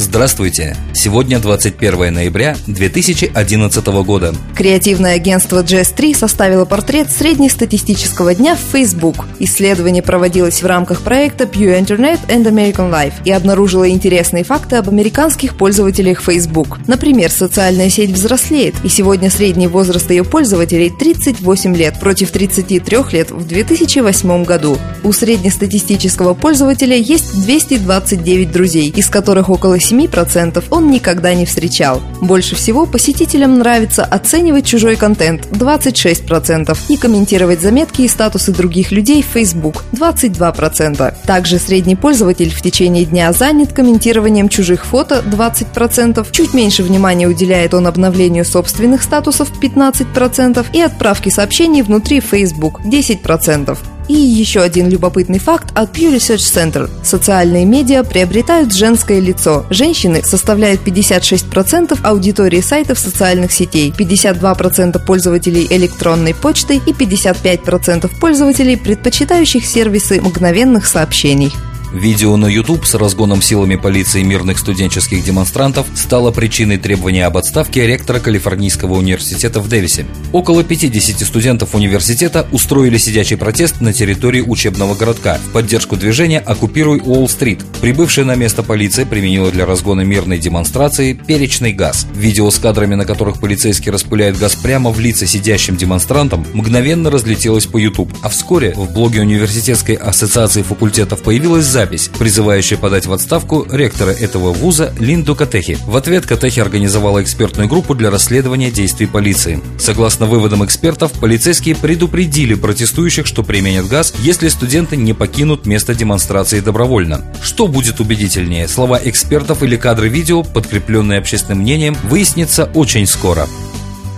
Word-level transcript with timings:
Здравствуйте! 0.00 0.76
Сегодня 0.94 1.40
21 1.40 2.14
ноября 2.14 2.56
2011 2.68 3.86
года. 4.04 4.32
Креативное 4.54 5.14
агентство 5.16 5.60
Jazz3 5.60 6.14
составило 6.14 6.64
портрет 6.64 7.10
среднестатистического 7.10 8.32
дня 8.32 8.54
в 8.54 8.60
Facebook. 8.60 9.26
Исследование 9.40 10.04
проводилось 10.04 10.62
в 10.62 10.66
рамках 10.66 11.00
проекта 11.00 11.44
Pew 11.46 11.76
Internet 11.76 12.20
and 12.28 12.44
American 12.44 12.92
Life 12.92 13.14
и 13.24 13.32
обнаружило 13.32 13.90
интересные 13.90 14.44
факты 14.44 14.76
об 14.76 14.88
американских 14.88 15.56
пользователях 15.56 16.22
Facebook. 16.22 16.78
Например, 16.86 17.28
социальная 17.28 17.90
сеть 17.90 18.10
взрослеет, 18.10 18.76
и 18.84 18.88
сегодня 18.88 19.30
средний 19.30 19.66
возраст 19.66 20.08
ее 20.12 20.22
пользователей 20.22 20.92
38 20.96 21.76
лет 21.76 21.98
против 21.98 22.30
33 22.30 22.98
лет 23.10 23.32
в 23.32 23.44
2008 23.48 24.44
году. 24.44 24.78
У 25.02 25.12
среднестатистического 25.12 26.34
пользователя 26.34 26.96
есть 26.96 27.42
229 27.42 28.52
друзей, 28.52 28.90
из 28.90 29.08
которых 29.08 29.50
около 29.50 29.80
7% 29.90 30.64
он 30.70 30.90
никогда 30.90 31.34
не 31.34 31.46
встречал. 31.46 32.02
Больше 32.20 32.56
всего 32.56 32.86
посетителям 32.86 33.58
нравится 33.58 34.04
оценивать 34.04 34.66
чужой 34.66 34.96
контент– 34.96 35.46
26%, 35.50 36.76
и 36.88 36.96
комментировать 36.96 37.60
заметки 37.60 38.02
и 38.02 38.08
статусы 38.08 38.52
других 38.52 38.92
людей 38.92 39.22
в 39.22 39.26
Facebook– 39.26 39.84
22%. 39.92 41.14
Также 41.26 41.58
средний 41.58 41.96
пользователь 41.96 42.50
в 42.50 42.60
течение 42.62 43.04
дня 43.04 43.32
занят 43.32 43.72
комментированием 43.72 44.48
чужих 44.48 44.84
фото– 44.84 45.22
20%, 45.26 46.26
чуть 46.30 46.54
меньше 46.54 46.82
внимания 46.82 47.26
уделяет 47.26 47.74
он 47.74 47.86
обновлению 47.86 48.44
собственных 48.44 49.02
статусов– 49.02 49.50
15% 49.60 50.66
и 50.72 50.80
отправке 50.80 51.30
сообщений 51.30 51.82
внутри 51.82 52.20
Facebook– 52.20 52.80
10%. 52.84 53.78
И 54.08 54.14
еще 54.14 54.60
один 54.62 54.88
любопытный 54.88 55.38
факт 55.38 55.70
от 55.74 55.96
Pew 55.96 56.14
Research 56.14 56.36
Center. 56.36 56.90
Социальные 57.04 57.66
медиа 57.66 58.04
приобретают 58.04 58.74
женское 58.74 59.20
лицо. 59.20 59.66
Женщины 59.70 60.22
составляют 60.24 60.80
56% 60.80 61.98
аудитории 62.02 62.60
сайтов 62.60 62.98
социальных 62.98 63.52
сетей, 63.52 63.92
52% 63.96 65.04
пользователей 65.04 65.66
электронной 65.70 66.34
почты 66.34 66.76
и 66.76 66.92
55% 66.92 68.10
пользователей, 68.18 68.76
предпочитающих 68.76 69.66
сервисы 69.66 70.20
мгновенных 70.20 70.86
сообщений. 70.86 71.52
Видео 71.92 72.36
на 72.36 72.46
YouTube 72.46 72.84
с 72.84 72.94
разгоном 72.94 73.40
силами 73.40 73.76
полиции 73.76 74.22
мирных 74.22 74.58
студенческих 74.58 75.24
демонстрантов 75.24 75.86
стало 75.94 76.30
причиной 76.30 76.76
требования 76.76 77.24
об 77.24 77.38
отставке 77.38 77.86
ректора 77.86 78.20
Калифорнийского 78.20 78.94
университета 78.94 79.60
в 79.60 79.68
Дэвисе. 79.68 80.04
Около 80.32 80.64
50 80.64 81.26
студентов 81.26 81.74
университета 81.74 82.46
устроили 82.52 82.98
сидячий 82.98 83.38
протест 83.38 83.80
на 83.80 83.94
территории 83.94 84.42
учебного 84.42 84.94
городка 84.94 85.38
в 85.38 85.52
поддержку 85.52 85.96
движения 85.96 86.40
«Оккупируй 86.40 87.00
Уолл-стрит». 87.02 87.64
Прибывшая 87.80 88.26
на 88.26 88.34
место 88.34 88.62
полиция 88.62 89.06
применила 89.06 89.50
для 89.50 89.64
разгона 89.64 90.02
мирной 90.02 90.38
демонстрации 90.38 91.14
перечный 91.14 91.72
газ. 91.72 92.06
Видео 92.14 92.50
с 92.50 92.58
кадрами, 92.58 92.96
на 92.96 93.06
которых 93.06 93.40
полицейский 93.40 93.90
распыляет 93.90 94.38
газ 94.38 94.56
прямо 94.56 94.90
в 94.90 95.00
лица 95.00 95.26
сидящим 95.26 95.76
демонстрантам, 95.76 96.46
мгновенно 96.52 97.10
разлетелось 97.10 97.66
по 97.66 97.78
YouTube. 97.78 98.12
А 98.22 98.28
вскоре 98.28 98.74
в 98.74 98.92
блоге 98.92 99.20
Университетской 99.20 99.94
ассоциации 99.94 100.62
факультетов 100.62 101.22
появилась 101.22 101.64
запись, 101.78 102.10
призывающая 102.18 102.76
подать 102.76 103.06
в 103.06 103.12
отставку 103.12 103.64
ректора 103.70 104.10
этого 104.10 104.52
вуза 104.52 104.92
Линду 104.98 105.36
Катехи. 105.36 105.78
В 105.86 105.96
ответ 105.96 106.26
Катехи 106.26 106.58
организовала 106.58 107.22
экспертную 107.22 107.68
группу 107.68 107.94
для 107.94 108.10
расследования 108.10 108.72
действий 108.72 109.06
полиции. 109.06 109.60
Согласно 109.78 110.26
выводам 110.26 110.64
экспертов, 110.64 111.12
полицейские 111.12 111.76
предупредили 111.76 112.54
протестующих, 112.54 113.28
что 113.28 113.44
применят 113.44 113.86
газ, 113.86 114.12
если 114.18 114.48
студенты 114.48 114.96
не 114.96 115.12
покинут 115.12 115.66
место 115.66 115.94
демонстрации 115.94 116.58
добровольно. 116.58 117.24
Что 117.40 117.68
будет 117.68 118.00
убедительнее, 118.00 118.66
слова 118.66 119.00
экспертов 119.00 119.62
или 119.62 119.76
кадры 119.76 120.08
видео, 120.08 120.42
подкрепленные 120.42 121.20
общественным 121.20 121.60
мнением, 121.60 121.96
выяснится 122.02 122.64
очень 122.74 123.06
скоро. 123.06 123.46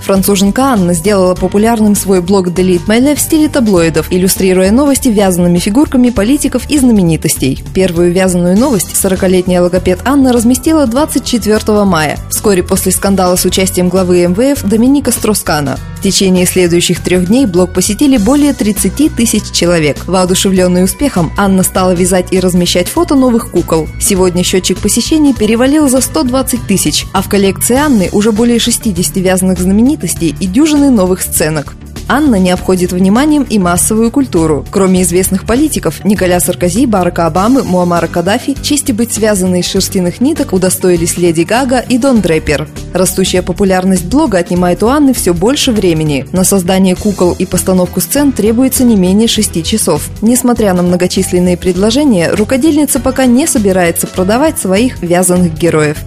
Француженка 0.03 0.63
Анна 0.65 0.95
сделала 0.95 1.35
популярным 1.35 1.95
свой 1.95 2.21
блог 2.21 2.49
My 2.49 3.01
Life 3.01 3.17
в 3.17 3.21
стиле 3.21 3.49
таблоидов, 3.49 4.11
иллюстрируя 4.11 4.71
новости 4.71 5.09
вязаными 5.09 5.59
фигурками 5.59 6.11
политиков 6.11 6.69
и 6.69 6.79
знаменитостей. 6.79 7.63
Первую 7.75 8.13
вязаную 8.13 8.59
новость 8.59 8.93
40-летняя 8.95 9.61
логопед 9.61 10.01
Анна 10.05 10.33
разместила 10.33 10.87
24 10.87 11.85
мая, 11.85 12.19
вскоре 12.31 12.63
после 12.63 12.93
скандала 12.93 13.37
с 13.37 13.45
участием 13.45 13.89
главы 13.89 14.27
МВФ 14.27 14.63
Доминика 14.65 15.13
Строскана. 15.13 15.79
В 15.99 16.03
течение 16.03 16.47
следующих 16.47 17.03
трех 17.03 17.27
дней 17.27 17.45
блог 17.45 17.75
посетили 17.75 18.17
более 18.17 18.55
30 18.55 19.15
тысяч 19.15 19.51
человек. 19.53 19.99
Воодушевленный 20.07 20.83
успехом, 20.83 21.31
Анна 21.37 21.63
стала 21.63 21.93
вязать 21.93 22.33
и 22.33 22.41
размещать 22.41 22.89
фото 22.89 23.15
новых 23.15 23.51
кукол. 23.51 23.87
Сегодня 24.01 24.43
счетчик 24.43 24.79
посещений 24.79 25.35
перевалил 25.35 25.91
за 25.91 26.01
120 26.01 26.67
тысяч, 26.67 27.05
а 27.13 27.21
в 27.21 27.29
коллекции 27.29 27.77
Анны 27.77 28.09
уже 28.13 28.33
более 28.33 28.59
60 28.59 29.17
вязаных 29.17 29.59
знаменитостей 29.59 29.90
и 29.97 30.47
дюжины 30.47 30.91
новых 30.91 31.23
сценок. 31.23 31.75
Анна 32.13 32.35
не 32.41 32.51
обходит 32.51 32.91
вниманием 32.91 33.45
и 33.45 33.61
массовую 33.61 34.11
культуру. 34.11 34.67
Кроме 34.73 35.03
известных 35.03 35.47
политиков 35.47 36.05
Николя 36.05 36.41
Саркози, 36.41 36.87
Барака 36.87 37.27
Обамы, 37.27 37.63
Муаммара 37.63 38.09
Каддафи, 38.09 38.57
чести 38.61 38.91
быть 38.91 39.13
связанной 39.13 39.61
из 39.61 39.69
шерстяных 39.69 40.21
ниток 40.21 40.53
удостоились 40.53 41.17
Леди 41.17 41.43
Гага 41.43 41.79
и 41.79 41.99
Дон 41.99 42.21
Дрепер. 42.21 42.67
Растущая 42.93 43.43
популярность 43.43 44.07
блога 44.07 44.39
отнимает 44.39 44.83
у 44.83 44.89
Анны 44.89 45.15
все 45.15 45.33
больше 45.33 45.71
времени. 45.71 46.27
На 46.33 46.43
создание 46.43 46.97
кукол 46.97 47.33
и 47.39 47.47
постановку 47.47 48.01
сцен 48.01 48.33
требуется 48.33 48.83
не 48.83 48.97
менее 48.97 49.29
шести 49.29 49.63
часов. 49.63 50.09
Несмотря 50.21 50.75
на 50.75 50.83
многочисленные 50.83 51.57
предложения, 51.57 52.33
рукодельница 52.33 52.99
пока 52.99 53.27
не 53.27 53.47
собирается 53.47 54.09
продавать 54.09 54.59
своих 54.59 55.01
вязаных 55.01 55.57
героев. 55.57 55.99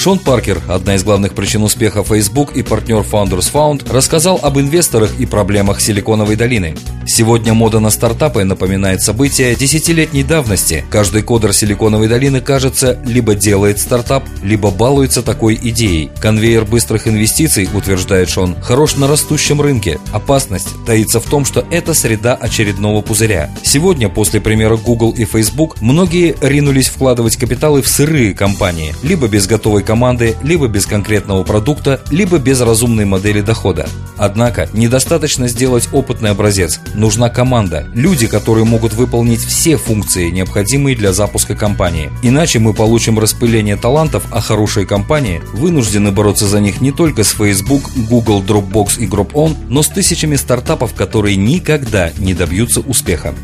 Шон 0.00 0.18
Паркер, 0.18 0.62
одна 0.66 0.94
из 0.94 1.04
главных 1.04 1.34
причин 1.34 1.62
успеха 1.62 2.02
Facebook 2.02 2.56
и 2.56 2.62
партнер 2.62 3.00
Founders 3.00 3.52
Found, 3.52 3.92
рассказал 3.92 4.40
об 4.42 4.58
инвесторах 4.58 5.20
и 5.20 5.26
проблемах 5.26 5.82
Силиконовой 5.82 6.36
долины. 6.36 6.74
Сегодня 7.12 7.54
мода 7.54 7.80
на 7.80 7.90
стартапы 7.90 8.44
напоминает 8.44 9.02
события 9.02 9.56
десятилетней 9.56 10.22
давности. 10.22 10.84
Каждый 10.90 11.22
кодер 11.22 11.52
Силиконовой 11.52 12.06
долины, 12.06 12.40
кажется, 12.40 13.00
либо 13.04 13.34
делает 13.34 13.80
стартап, 13.80 14.22
либо 14.44 14.70
балуется 14.70 15.20
такой 15.20 15.58
идеей. 15.60 16.12
Конвейер 16.20 16.64
быстрых 16.64 17.08
инвестиций, 17.08 17.68
утверждает 17.74 18.30
Шон, 18.30 18.54
хорош 18.62 18.94
на 18.94 19.08
растущем 19.08 19.60
рынке. 19.60 19.98
Опасность 20.12 20.68
таится 20.86 21.18
в 21.18 21.24
том, 21.24 21.44
что 21.44 21.66
это 21.72 21.94
среда 21.94 22.36
очередного 22.36 23.02
пузыря. 23.02 23.50
Сегодня, 23.64 24.08
после 24.08 24.40
примера 24.40 24.76
Google 24.76 25.10
и 25.10 25.24
Facebook, 25.24 25.80
многие 25.80 26.36
ринулись 26.40 26.88
вкладывать 26.88 27.34
капиталы 27.36 27.82
в 27.82 27.88
сырые 27.88 28.34
компании, 28.34 28.94
либо 29.02 29.26
без 29.26 29.48
готовой 29.48 29.82
команды, 29.82 30.36
либо 30.44 30.68
без 30.68 30.86
конкретного 30.86 31.42
продукта, 31.42 32.00
либо 32.12 32.38
без 32.38 32.60
разумной 32.60 33.04
модели 33.04 33.40
дохода. 33.40 33.88
Однако, 34.16 34.68
недостаточно 34.72 35.48
сделать 35.48 35.88
опытный 35.92 36.30
образец. 36.30 36.78
Нужна 37.00 37.30
команда, 37.30 37.86
люди, 37.94 38.26
которые 38.26 38.66
могут 38.66 38.92
выполнить 38.92 39.40
все 39.40 39.78
функции, 39.78 40.28
необходимые 40.28 40.94
для 40.94 41.14
запуска 41.14 41.54
компании. 41.54 42.10
Иначе 42.22 42.58
мы 42.58 42.74
получим 42.74 43.18
распыление 43.18 43.76
талантов, 43.76 44.24
а 44.30 44.42
хорошие 44.42 44.84
компании 44.84 45.40
вынуждены 45.54 46.10
бороться 46.10 46.46
за 46.46 46.60
них 46.60 46.82
не 46.82 46.92
только 46.92 47.24
с 47.24 47.30
Facebook, 47.30 47.90
Google, 48.10 48.42
Dropbox 48.42 48.98
и 48.98 49.06
Groupon, 49.06 49.56
но 49.70 49.82
с 49.82 49.88
тысячами 49.88 50.36
стартапов, 50.36 50.92
которые 50.92 51.36
никогда 51.36 52.12
не 52.18 52.34
добьются 52.34 52.80
успеха. 52.80 53.34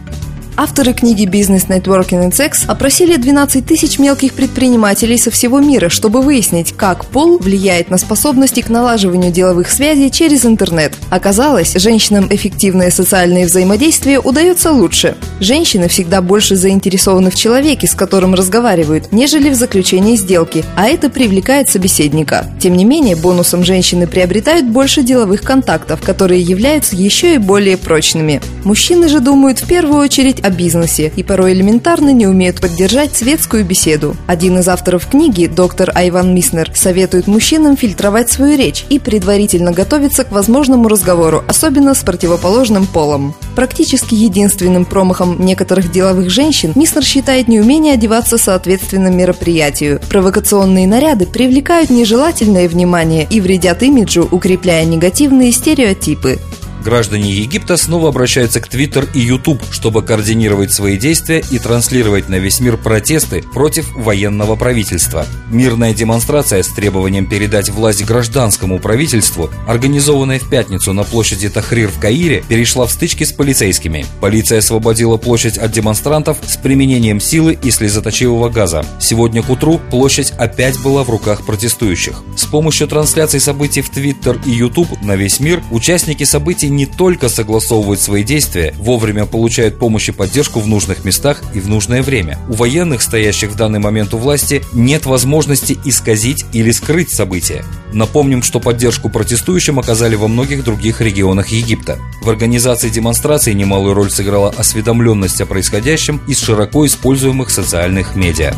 Авторы 0.59 0.95
книги 0.95 1.27
«Бизнес 1.27 1.65
Networking 1.65 2.27
and 2.27 2.31
Sex» 2.31 2.65
опросили 2.67 3.17
12 3.17 3.67
тысяч 3.67 3.99
мелких 3.99 4.33
предпринимателей 4.33 5.19
со 5.19 5.31
всего 5.31 5.61
мира, 5.61 5.91
чтобы 5.91 6.23
выяснить, 6.23 6.73
как 6.73 7.05
пол 7.05 7.39
влияет 7.39 7.91
на 7.91 7.99
способности 7.99 8.63
к 8.63 8.71
налаживанию 8.71 9.31
деловых 9.31 9.71
связей 9.71 10.11
через 10.11 10.47
интернет. 10.47 10.95
Оказалось, 11.11 11.75
женщинам 11.75 12.29
эффективное 12.31 12.91
социальное 12.91 13.45
взаимодействие 13.45 14.19
удается 14.19 14.73
лучше. 14.73 15.19
Женщины 15.41 15.89
всегда 15.89 16.23
больше 16.23 16.57
заинтересованы 16.57 17.31
в 17.31 17.35
человеке, 17.35 17.87
с 17.87 17.95
которым 17.95 18.33
разговаривают, 18.33 19.13
нежели 19.13 19.51
в 19.51 19.55
заключении 19.55 20.17
сделки, 20.17 20.65
а 20.75 20.87
это 20.87 21.11
привлекает 21.11 21.69
собеседника. 21.69 22.47
Тем 22.59 22.79
не 22.79 22.87
менее, 22.87 23.15
бонусом 23.15 23.63
женщины 23.63 24.07
приобретают 24.07 24.65
больше 24.65 25.03
деловых 25.03 25.43
контактов, 25.43 26.01
которые 26.01 26.41
являются 26.41 26.97
еще 26.97 27.35
и 27.35 27.39
более 27.39 27.77
прочными. 27.77 28.41
Мужчины 28.67 29.09
же 29.09 29.21
думают 29.21 29.61
в 29.61 29.69
первую 29.69 30.01
очередь 30.01 30.41
о 30.45 30.51
бизнесе 30.51 31.13
и 31.15 31.23
порой 31.23 31.53
элементарно 31.53 32.09
не 32.09 32.27
умеют 32.27 32.61
поддержать 32.61 33.15
светскую 33.15 33.65
беседу. 33.65 34.17
Один 34.27 34.59
из 34.59 34.67
авторов 34.67 35.07
книги, 35.07 35.47
доктор 35.47 35.93
Айван 35.95 36.35
Миснер, 36.35 36.73
советует 36.75 37.29
мужчинам 37.29 37.77
фильтровать 37.77 38.29
свою 38.29 38.59
речь 38.59 38.85
и 38.89 38.99
предварительно 38.99 39.71
готовиться 39.71 40.25
к 40.25 40.33
возможному 40.33 40.89
разговору, 40.89 41.45
особенно 41.47 41.95
с 41.95 42.03
противоположным 42.03 42.89
полом. 42.89 43.37
Практически 43.55 44.17
единственным 44.17 44.85
промахом 44.85 45.39
некоторых 45.39 45.93
деловых 45.93 46.29
женщин 46.29 46.73
Миснер 46.75 47.05
считает 47.05 47.47
неумение 47.47 47.95
одеваться 47.95 48.37
соответственно 48.37 49.13
мероприятию. 49.13 50.01
Провокационные 50.11 50.89
наряды 50.89 51.27
привлекают 51.27 51.91
нежелательное 51.91 52.69
внимание 52.69 53.29
и 53.31 53.41
вредят 53.41 53.85
имиджу, 53.85 54.27
укрепляя 54.29 54.85
негативные 54.85 55.53
стереотипы. 55.53 56.41
Граждане 56.87 57.33
Египта 57.33 57.77
снова 57.77 58.11
обращаются 58.11 58.61
к 58.61 58.69
Твиттер 58.69 59.09
и 59.13 59.19
Ютуб, 59.19 59.61
чтобы 59.73 60.03
координировать 60.03 60.73
свои 60.73 60.97
действия 60.97 61.43
и 61.51 61.59
транслировать 61.59 62.29
на 62.29 62.37
весь 62.37 62.61
мир 62.61 62.77
протесты 62.77 63.43
против 63.43 63.93
военного 63.97 64.55
правительства. 64.55 65.27
Мирная 65.51 65.93
демонстрация 65.93 66.63
с 66.63 66.69
требованием 66.69 67.27
передать 67.27 67.71
власть 67.71 68.05
гражданскому 68.05 68.79
правительству, 68.79 69.51
организованная 69.67 70.39
в 70.39 70.49
пятницу 70.49 70.93
на 70.93 71.03
площади 71.03 71.49
Тахрир 71.49 71.89
в 71.89 71.99
Каире, 71.99 72.45
перешла 72.47 72.87
в 72.87 72.93
стычки 72.93 73.25
с 73.25 73.33
полицейскими. 73.33 74.07
Полиция 74.21 74.59
освободила 74.59 75.17
площадь 75.17 75.59
от 75.59 75.73
демонстрантов 75.73 76.39
с 76.47 76.57
применением 76.57 77.19
силы 77.19 77.59
и 77.61 77.73
слезоточивого 77.73 78.49
газа. 78.49 78.87
Сегодня 79.01 79.43
к 79.43 79.51
утру 79.51 79.81
площадь 79.91 80.31
опять 80.39 80.81
была 80.83 81.03
в 81.03 81.11
руках 81.11 81.45
протестующих. 81.45 82.23
С 82.37 82.45
помощью 82.45 82.87
трансляций 82.87 83.41
событий 83.41 83.83
в 83.83 83.91
Твиттер 83.91 84.41
и 84.47 84.53
Ютуб 84.53 84.87
на 85.03 85.17
весь 85.17 85.41
мир 85.41 85.61
участники 85.73 86.23
событий 86.23 86.76
не 86.77 86.87
только 86.87 87.29
согласовывают 87.29 88.01
свои 88.01 88.23
действия, 88.23 88.75
вовремя 88.79 89.27
получают 89.27 89.79
помощь 89.79 90.09
и 90.09 90.13
поддержку 90.13 90.61
в 90.61 90.69
нужных 90.69 91.05
местах 91.05 91.43
и 91.55 91.61
в 91.61 91.69
нужное 91.69 92.03
время. 92.03 92.39
У 92.49 92.53
военных, 92.53 93.03
стоящих 93.03 93.51
в 93.51 93.57
данный 93.57 93.79
момент 93.79 94.15
у 94.15 94.19
власти, 94.19 94.63
нет 94.73 95.07
возможности 95.07 95.79
исказить 95.85 96.45
или 96.53 96.71
скрыть 96.71 97.11
события. 97.11 97.65
Напомним, 97.93 98.43
что 98.43 98.61
поддержку 98.61 99.09
протестующим 99.09 99.79
оказали 99.79 100.15
во 100.15 100.29
многих 100.29 100.63
других 100.63 101.01
регионах 101.01 101.49
Египта. 101.49 101.99
В 102.23 102.31
организации 102.31 102.91
демонстрации 102.91 103.53
немалую 103.53 103.95
роль 103.95 104.11
сыграла 104.11 104.51
осведомленность 104.57 105.41
о 105.41 105.47
происходящем 105.47 106.21
из 106.29 106.39
широко 106.39 106.87
используемых 106.87 107.51
социальных 107.51 108.15
медиа. 108.15 108.55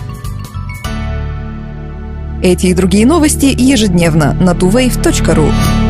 Эти 2.42 2.66
и 2.66 2.74
другие 2.74 3.06
новости 3.06 3.46
ежедневно 3.46 4.32
на 4.34 4.52
tuwave.ru 4.52 5.87